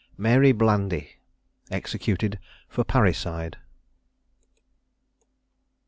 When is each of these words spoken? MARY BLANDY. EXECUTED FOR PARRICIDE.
MARY 0.17 0.51
BLANDY. 0.51 1.11
EXECUTED 1.69 2.39
FOR 2.67 2.83
PARRICIDE. 2.83 3.57